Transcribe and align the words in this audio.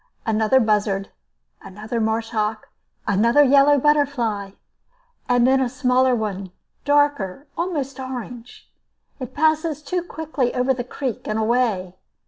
Another 0.25 0.59
buzzard, 0.59 1.11
another 1.61 2.01
marsh 2.01 2.31
hawk, 2.31 2.69
another 3.05 3.43
yellow 3.43 3.77
butterfly, 3.77 4.53
and 5.29 5.45
then 5.45 5.61
a 5.61 5.69
smaller 5.69 6.15
one, 6.15 6.51
darker, 6.83 7.45
almost 7.55 7.99
orange. 7.99 8.67
It 9.19 9.35
passes 9.35 9.83
too 9.83 10.01
quickly 10.01 10.55
over 10.55 10.73
the 10.73 10.83
creek 10.83 11.27
and 11.27 11.37
away. 11.37 11.97